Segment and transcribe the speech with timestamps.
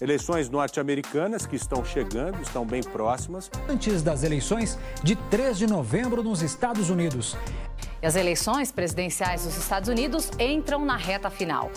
[0.00, 3.50] Eleições norte-americanas que estão chegando, estão bem próximas.
[3.68, 7.36] Antes das eleições de 3 de novembro nos Estados Unidos.
[8.02, 11.70] E as eleições presidenciais dos Estados Unidos entram na reta final.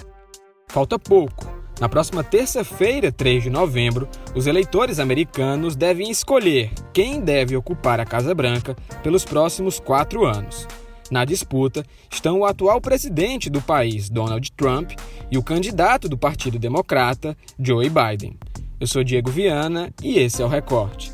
[0.69, 1.45] Falta pouco.
[1.81, 8.05] Na próxima terça-feira, 3 de novembro, os eleitores americanos devem escolher quem deve ocupar a
[8.05, 10.65] Casa Branca pelos próximos quatro anos.
[11.11, 14.91] Na disputa estão o atual presidente do país, Donald Trump,
[15.29, 18.37] e o candidato do Partido Democrata, Joe Biden.
[18.79, 21.11] Eu sou Diego Viana e esse é o Recorte.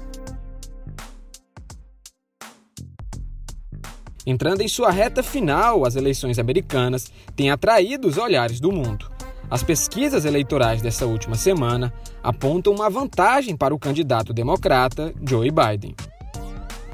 [4.26, 9.10] Entrando em sua reta final, as eleições americanas têm atraído os olhares do mundo.
[9.50, 15.96] As pesquisas eleitorais dessa última semana apontam uma vantagem para o candidato democrata Joe Biden.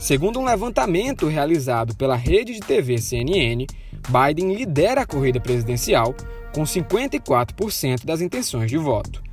[0.05, 3.65] Segundo um levantamento realizado pela rede de TV CNN,
[4.07, 6.13] Biden lidera a corrida presidencial
[6.53, 9.23] com 54% das intenções de voto.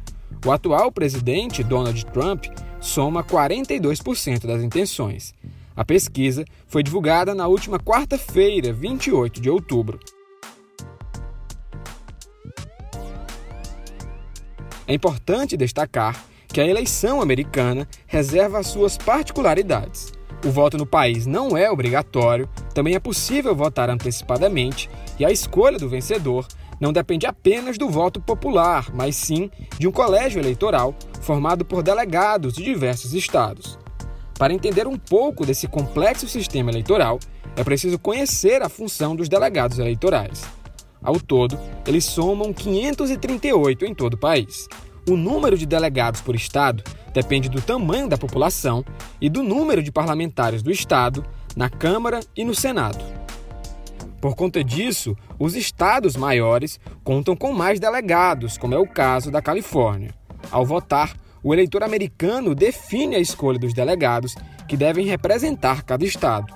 [0.47, 2.47] O atual presidente, Donald Trump,
[2.81, 5.35] soma 42% das intenções.
[5.77, 10.01] A pesquisa foi divulgada na última quarta-feira, 28 de outubro.
[14.89, 20.22] É importante destacar que a eleição americana reserva suas particularidades.
[20.45, 25.79] O voto no país não é obrigatório, também é possível votar antecipadamente e a escolha
[25.79, 26.49] do vencedor
[26.81, 32.55] não depende apenas do voto popular, mas sim de um colégio eleitoral formado por delegados
[32.55, 33.79] de diversos estados.
[34.37, 37.21] Para entender um pouco desse complexo sistema eleitoral,
[37.55, 40.43] é preciso conhecer a função dos delegados eleitorais.
[41.01, 41.57] Ao todo,
[41.87, 44.67] eles somam 538 em todo o país.
[45.09, 48.85] O número de delegados por estado depende do tamanho da população
[49.21, 51.25] e do número de parlamentares do estado
[51.57, 53.05] na Câmara e no Senado.
[54.21, 59.43] Por conta disso, os estados maiores contam com mais delegados, como é o caso da
[59.43, 60.15] Califórnia.
[60.53, 64.37] Ao votar, o eleitor americano define a escolha dos delegados
[64.69, 66.55] que devem representar cada estado.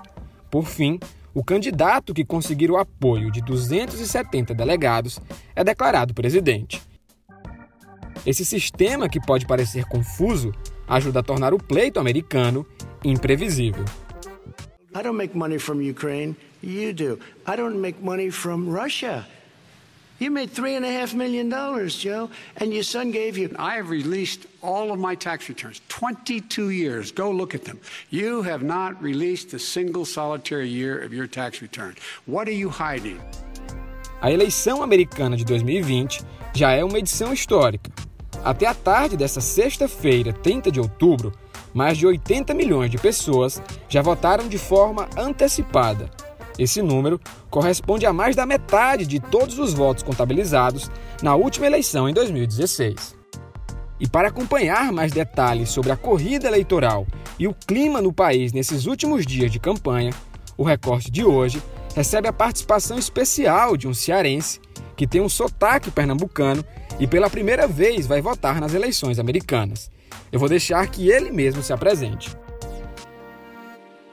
[0.49, 1.01] Por fim,
[1.35, 5.19] o candidato que conseguir o apoio de 270 delegados
[5.57, 6.81] é declarado presidente.
[8.27, 10.53] Esse sistema, que pode parecer confuso,
[10.89, 12.67] ajuda a tornar o pleito americano
[13.05, 13.85] imprevisível.
[14.93, 17.21] I don't make money from Ukraine, you do.
[17.47, 19.25] I don't make money from Russia.
[20.19, 23.55] You made three and a half million dollars, Joe, and your son gave you.
[23.59, 27.13] I have released all of my tax returns, 22 years.
[27.13, 27.79] Go look at them.
[28.11, 31.95] You have not released a single solitary year of your tax return.
[32.25, 33.21] What are you hiding?
[34.23, 36.23] A eleição americana de 2020
[36.55, 38.06] já é uma edição histórica.
[38.47, 41.33] Até a tarde desta sexta-feira, 30 de outubro,
[41.75, 46.09] mais de 80 milhões de pessoas já votaram de forma antecipada.
[46.57, 47.21] Esse número
[47.51, 50.89] corresponde a mais da metade de todos os votos contabilizados
[51.21, 53.17] na última eleição em 2016.
[53.99, 57.05] E para acompanhar mais detalhes sobre a corrida eleitoral
[57.41, 60.13] e o clima no país nesses últimos dias de campanha,
[60.57, 61.61] o recorte de hoje
[61.97, 64.61] recebe a participação especial de um cearense
[64.97, 66.65] que tem um sotaque pernambucano
[66.99, 69.91] e pela primeira vez vai votar nas eleições americanas.
[70.33, 72.37] Eu vou deixar que ele mesmo se apresente.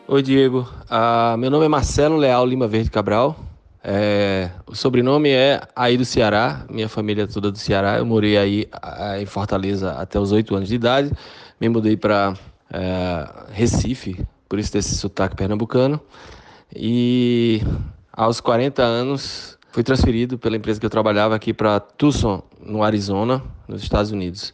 [0.07, 0.67] Oi, Diego.
[0.83, 3.37] Uh, meu nome é Marcelo Leal Lima Verde Cabral.
[3.85, 7.97] É, o sobrenome é aí do Ceará, minha família é toda do Ceará.
[7.97, 8.69] Eu morei aí
[9.19, 11.11] em Fortaleza até os oito anos de idade.
[11.59, 12.33] Me mudei para
[12.71, 15.99] é, Recife, por isso desse sotaque pernambucano.
[16.75, 17.61] E
[18.11, 23.41] aos 40 anos fui transferido pela empresa que eu trabalhava aqui para Tucson, no Arizona,
[23.67, 24.53] nos Estados Unidos.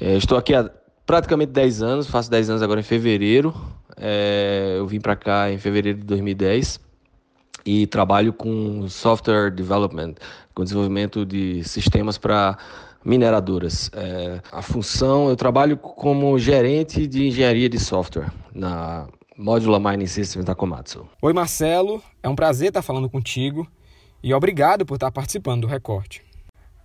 [0.00, 0.70] É, estou aqui há
[1.04, 3.52] praticamente 10 anos, faço 10 anos agora em fevereiro.
[3.96, 6.78] É, eu vim para cá em fevereiro de 2010
[7.66, 10.14] e trabalho com software development,
[10.54, 12.56] com desenvolvimento de sistemas para
[13.04, 13.90] mineradoras.
[13.92, 20.44] É, a função, eu trabalho como gerente de engenharia de software na Modular Mining Systems
[20.44, 21.08] da Komatsu.
[21.20, 23.66] Oi Marcelo, é um prazer estar falando contigo
[24.22, 26.22] e obrigado por estar participando do recorte.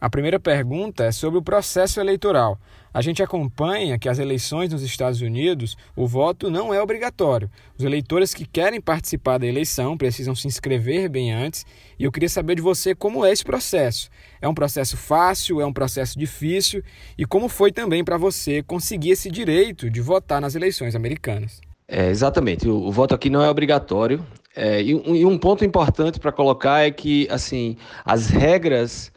[0.03, 2.59] A primeira pergunta é sobre o processo eleitoral.
[2.94, 7.50] A gente acompanha que as eleições nos Estados Unidos, o voto não é obrigatório.
[7.77, 11.65] Os eleitores que querem participar da eleição precisam se inscrever bem antes.
[11.97, 14.09] E eu queria saber de você como é esse processo.
[14.41, 15.62] É um processo fácil?
[15.62, 16.83] É um processo difícil?
[17.18, 21.62] E como foi também para você conseguir esse direito de votar nas eleições americanas?
[21.88, 22.68] É, exatamente.
[22.68, 24.21] O, o, voto aqui não é obrigatório.
[24.55, 29.11] É, e, um, e, um, ponto importante para colocar é que assim as regras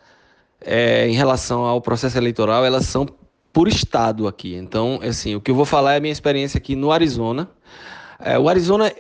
[0.60, 3.06] é, em relação ao processo eleitoral elas são
[3.52, 4.54] por estado aqui.
[4.54, 7.48] Então, assim, o que eu vou falar é a minha experiência aqui no Arizona.
[8.18, 8.92] É, o Arizona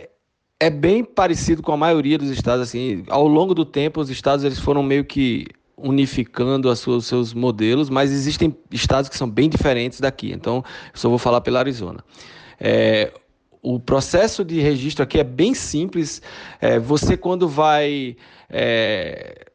[0.58, 2.62] é bem parecido com a maioria dos estados.
[2.62, 5.46] Assim, ao longo do tempo, os estados eles foram meio que
[5.76, 10.32] unificando os seus modelos, mas existem estados que são bem diferentes daqui.
[10.32, 12.02] Então, só vou falar pela Arizona.
[12.58, 13.12] É,
[13.68, 16.22] o processo de registro aqui é bem simples.
[16.60, 18.16] É, você, quando vai
[18.48, 19.50] é,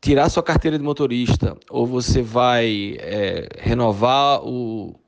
[0.00, 4.98] tirar sua carteira de motorista ou você vai é, renovar o,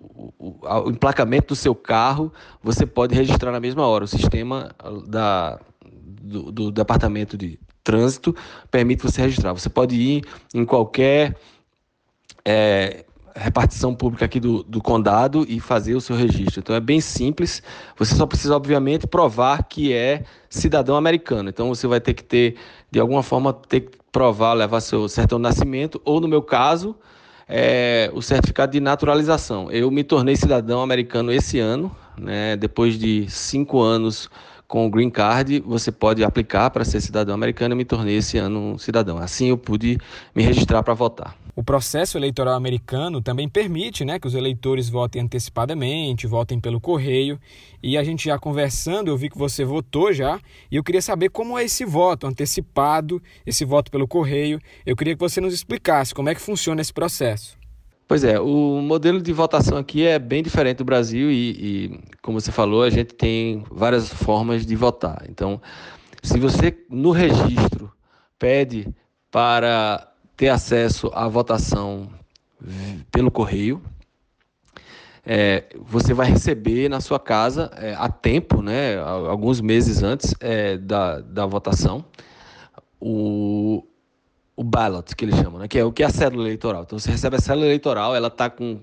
[0.00, 4.02] o, o, emplacamento do seu carro, você pode registrar na mesma hora.
[4.02, 4.74] O sistema
[5.06, 8.34] da, do, do departamento de trânsito
[8.68, 9.52] permite você registrar.
[9.52, 11.36] Você pode ir em qualquer
[12.44, 13.04] é,
[13.34, 16.60] repartição pública aqui do, do condado e fazer o seu registro.
[16.60, 17.62] Então é bem simples.
[17.96, 21.48] Você só precisa, obviamente, provar que é cidadão americano.
[21.48, 22.56] Então você vai ter que ter,
[22.90, 26.94] de alguma forma, ter que provar, levar seu certidão de nascimento, ou no meu caso,
[27.48, 29.70] é, o certificado de naturalização.
[29.70, 34.28] Eu me tornei cidadão americano esse ano, né, depois de cinco anos
[34.72, 37.74] com o Green Card, você pode aplicar para ser cidadão americano.
[37.74, 39.18] Eu me tornei esse ano um cidadão.
[39.18, 39.98] Assim eu pude
[40.34, 41.36] me registrar para votar.
[41.54, 47.38] O processo eleitoral americano também permite né, que os eleitores votem antecipadamente, votem pelo correio.
[47.82, 50.40] E a gente já conversando, eu vi que você votou já,
[50.70, 54.58] e eu queria saber como é esse voto antecipado, esse voto pelo correio.
[54.86, 57.61] Eu queria que você nos explicasse como é que funciona esse processo.
[58.06, 62.40] Pois é, o modelo de votação aqui é bem diferente do Brasil e, e, como
[62.40, 65.24] você falou, a gente tem várias formas de votar.
[65.28, 65.60] Então,
[66.22, 67.90] se você no registro
[68.38, 68.86] pede
[69.30, 72.08] para ter acesso à votação
[73.10, 73.82] pelo correio,
[75.24, 80.76] é, você vai receber na sua casa é, a tempo, né, alguns meses antes é,
[80.76, 82.04] da, da votação,
[83.00, 83.84] o,
[84.56, 85.68] o ballot, que eles chamam, né?
[85.68, 86.82] que é o que é a cédula eleitoral.
[86.82, 88.80] Então você recebe a cédula eleitoral, ela tá com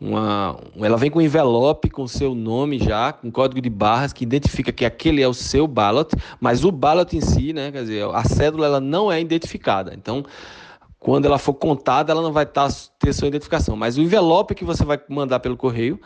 [0.00, 4.24] uma, ela vem com um envelope com seu nome já, com código de barras que
[4.24, 8.04] identifica que aquele é o seu ballot, mas o ballot em si, né, quer dizer,
[8.12, 9.94] a cédula ela não é identificada.
[9.94, 10.24] Então,
[10.98, 12.66] quando ela for contada, ela não vai tá,
[12.98, 16.00] ter sua identificação, mas o envelope que você vai mandar pelo correio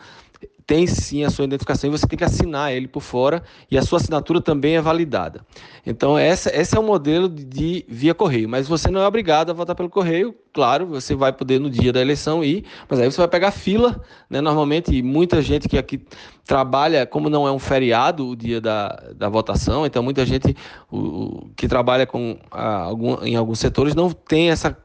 [0.69, 3.81] tem sim a sua identificação e você tem que assinar ele por fora e a
[3.81, 5.43] sua assinatura também é validada.
[5.83, 9.53] Então, essa, esse é o modelo de via correio, mas você não é obrigado a
[9.53, 13.17] votar pelo correio, claro, você vai poder no dia da eleição ir, mas aí você
[13.17, 13.99] vai pegar fila,
[14.29, 16.05] né, normalmente, muita gente que aqui
[16.45, 20.55] trabalha, como não é um feriado o dia da, da votação, então muita gente
[20.91, 24.77] o, que trabalha com, a, algum, em alguns setores não tem essa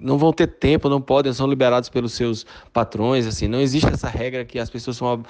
[0.00, 4.08] não vão ter tempo, não podem, são liberados pelos seus patrões, assim, não existe essa
[4.08, 5.22] regra que as pessoas são,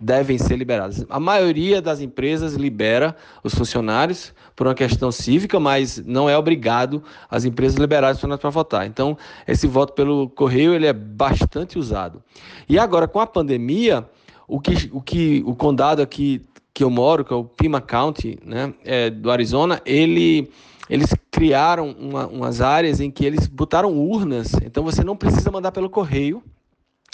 [0.00, 1.06] devem ser liberadas.
[1.08, 7.02] A maioria das empresas libera os funcionários por uma questão cívica, mas não é obrigado
[7.30, 8.86] as empresas liberarem os funcionários para votar.
[8.86, 9.16] Então,
[9.46, 12.22] esse voto pelo correio ele é bastante usado.
[12.68, 14.08] E agora com a pandemia,
[14.46, 16.42] o que o que o condado aqui
[16.74, 20.48] que eu moro, que é o Pima County, né, é, do Arizona, ele
[20.88, 25.70] eles criaram uma, umas áreas em que eles botaram urnas, então você não precisa mandar
[25.70, 26.42] pelo correio,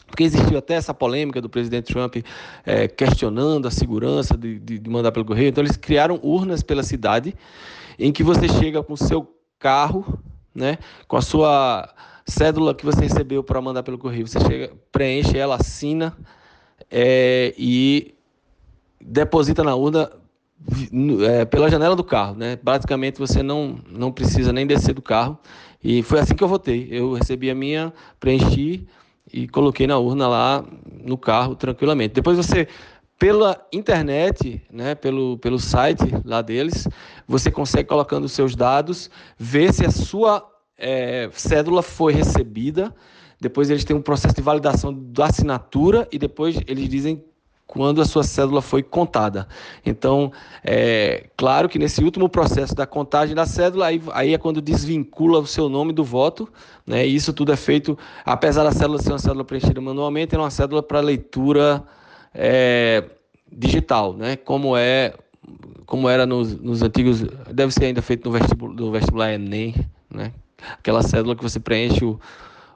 [0.07, 2.17] porque existiu até essa polêmica do presidente Trump
[2.65, 5.49] é, questionando a segurança de, de, de, mandar pelo correio.
[5.49, 7.35] Então, eles criaram urnas pela cidade,
[7.99, 10.19] em que você chega com o seu carro,
[10.55, 11.95] né, com a sua
[12.27, 14.27] cédula que você recebeu para mandar pelo correio.
[14.27, 16.17] Você chega, preenche ela, assina
[16.91, 18.15] é, e
[18.99, 20.11] deposita na urna
[21.29, 22.59] é, pela janela do carro, né?
[22.63, 25.39] Basicamente você não, não precisa nem descer do carro.
[25.83, 26.89] E foi assim que eu votei.
[26.91, 28.87] Eu recebi a minha, preenchi
[29.33, 30.65] e coloquei na urna lá
[31.05, 32.15] no carro tranquilamente.
[32.15, 32.67] Depois você
[33.19, 36.89] pela internet, né, pelo, pelo site lá deles,
[37.27, 40.47] você consegue colocando os seus dados, ver se a sua
[40.77, 42.95] é, cédula foi recebida.
[43.41, 47.23] Depois eles têm um processo de validação da assinatura e depois eles dizem
[47.67, 49.49] quando a sua cédula foi contada.
[49.85, 50.31] Então,
[50.63, 55.41] é claro que nesse último processo da contagem da cédula, aí, aí é quando desvincula
[55.41, 56.49] o seu nome do voto,
[56.87, 57.07] né?
[57.07, 60.51] E isso tudo é feito, apesar da cédula ser uma cédula preenchida manualmente, é uma
[60.51, 61.83] cédula para leitura
[62.35, 63.05] é,
[63.51, 64.37] digital, né?
[64.37, 65.15] Como é
[65.87, 69.75] como era nos, nos, antigos, deve ser ainda feito no vestibular, no vestibular Enem,
[70.11, 70.33] né?
[70.79, 72.19] Aquela cédula que você preenche o,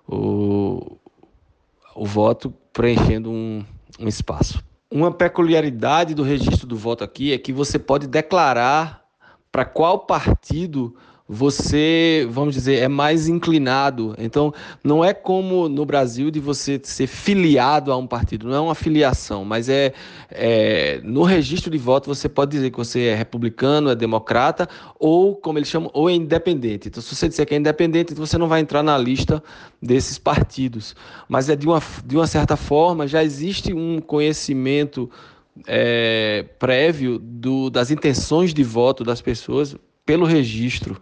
[0.07, 0.99] o,
[1.95, 3.65] o voto preenchendo um,
[3.99, 4.63] um espaço.
[4.91, 9.05] Uma peculiaridade do registro do voto aqui é que você pode declarar
[9.53, 10.97] para qual partido
[11.29, 14.15] você, vamos dizer, é mais inclinado.
[14.17, 18.61] Então, não é como no Brasil de você ser filiado a um partido, não é
[18.61, 19.93] uma filiação, mas é,
[20.31, 24.67] é no registro de voto você pode dizer que você é republicano, é democrata
[24.99, 26.89] ou, como eles chamam, ou é independente.
[26.89, 29.43] Então, se você disser que é independente, você não vai entrar na lista
[29.83, 30.97] desses partidos.
[31.29, 35.11] Mas é de uma, de uma certa forma, já existe um conhecimento
[35.67, 39.77] é, prévio do, das intenções de voto das pessoas
[40.09, 40.99] pelo registro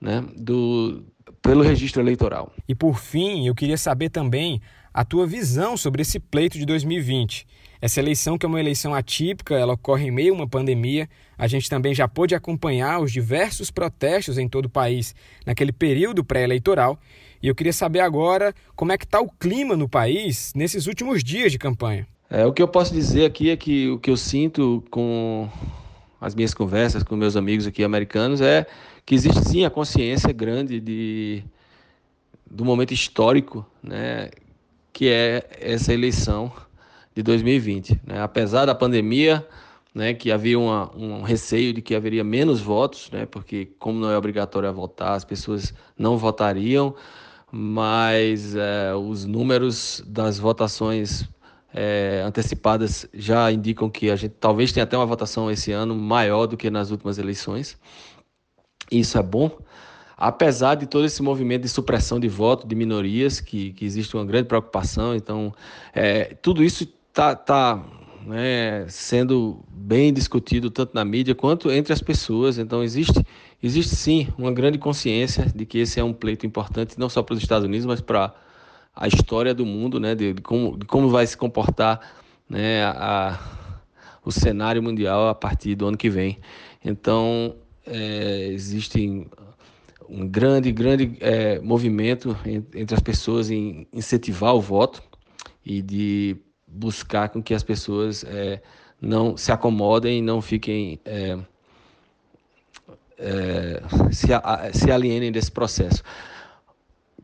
[0.00, 1.04] né, do,
[1.42, 2.50] pelo registro eleitoral.
[2.66, 4.62] E por fim, eu queria saber também
[4.94, 7.46] a tua visão sobre esse pleito de 2020.
[7.82, 11.06] Essa eleição, que é uma eleição atípica, ela ocorre em meio a uma pandemia.
[11.36, 16.24] A gente também já pôde acompanhar os diversos protestos em todo o país naquele período
[16.24, 16.98] pré-eleitoral.
[17.42, 21.22] E eu queria saber agora como é que está o clima no país nesses últimos
[21.22, 22.06] dias de campanha.
[22.30, 25.46] É, o que eu posso dizer aqui é que o que eu sinto com
[26.20, 28.66] as minhas conversas com meus amigos aqui americanos é
[29.04, 31.44] que existe sim a consciência grande de,
[32.50, 34.30] do momento histórico, né,
[34.92, 36.52] que é essa eleição
[37.14, 38.00] de 2020.
[38.04, 38.20] Né?
[38.20, 39.46] Apesar da pandemia,
[39.94, 44.10] né, que havia uma, um receio de que haveria menos votos, né, porque como não
[44.10, 46.94] é obrigatório votar, as pessoas não votariam,
[47.50, 51.28] mas é, os números das votações
[51.76, 56.46] é, antecipadas já indicam que a gente talvez tenha até uma votação esse ano maior
[56.46, 57.78] do que nas últimas eleições.
[58.90, 59.50] Isso é bom,
[60.16, 64.24] apesar de todo esse movimento de supressão de voto de minorias, que, que existe uma
[64.24, 65.52] grande preocupação, então
[65.92, 67.84] é, tudo isso está tá,
[68.24, 73.22] né, sendo bem discutido tanto na mídia quanto entre as pessoas, então existe,
[73.62, 77.34] existe sim uma grande consciência de que esse é um pleito importante, não só para
[77.34, 78.34] os Estados Unidos, mas para
[78.96, 82.00] a história do mundo, né, de, de, como, de como vai se comportar
[82.48, 83.38] né, a,
[84.24, 86.38] o cenário mundial a partir do ano que vem.
[86.82, 87.54] Então,
[87.86, 89.26] é, existem
[90.08, 92.36] um grande, grande é, movimento
[92.74, 95.02] entre as pessoas em incentivar o voto
[95.64, 96.36] e de
[96.66, 98.62] buscar com que as pessoas é,
[99.00, 101.38] não se acomodem e não fiquem é,
[103.18, 106.02] é, se, a, se alienem desse processo.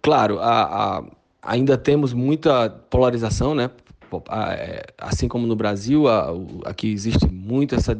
[0.00, 1.04] Claro, a, a,
[1.42, 3.70] ainda temos muita polarização, né?
[4.30, 6.04] É, assim como no Brasil,
[6.64, 7.96] aqui existe muito essa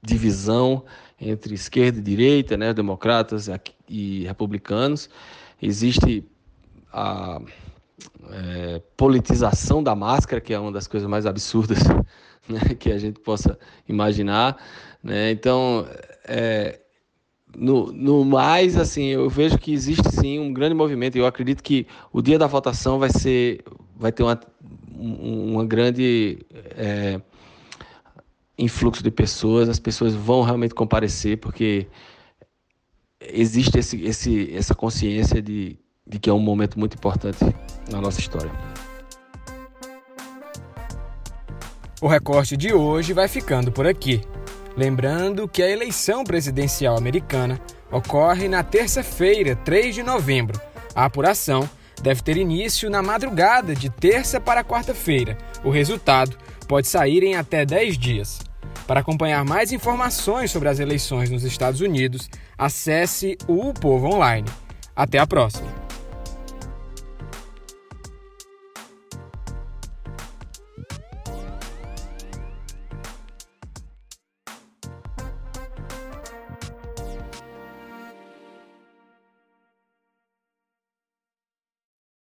[0.00, 0.84] divisão
[1.20, 3.48] entre esquerda e direita, né, democratas
[3.88, 5.10] e republicanos.
[5.60, 6.24] Existe
[6.92, 7.40] a
[8.30, 11.78] é, politização da máscara, que é uma das coisas mais absurdas
[12.48, 13.58] né, que a gente possa
[13.88, 14.56] imaginar.
[15.02, 15.32] Né?
[15.32, 15.86] Então,
[16.24, 16.78] é,
[17.54, 21.16] no, no mais, assim, eu vejo que existe sim um grande movimento.
[21.16, 23.62] Eu acredito que o dia da votação vai ser,
[23.96, 24.38] vai ter uma,
[24.94, 26.38] uma grande
[26.76, 27.20] é,
[28.58, 31.86] influxo de pessoas, as pessoas vão realmente comparecer, porque
[33.20, 37.38] existe esse, esse, essa consciência de, de que é um momento muito importante
[37.90, 38.50] na nossa história.
[42.00, 44.20] O recorte de hoje vai ficando por aqui.
[44.76, 50.60] Lembrando que a eleição presidencial americana ocorre na terça-feira, 3 de novembro.
[50.94, 51.68] A apuração
[52.02, 55.38] deve ter início na madrugada de terça para quarta-feira.
[55.64, 56.36] O resultado
[56.68, 58.40] pode sair em até 10 dias.
[58.86, 62.28] Para acompanhar mais informações sobre as eleições nos Estados Unidos,
[62.58, 64.48] acesse o Povo Online.
[64.94, 65.85] Até a próxima!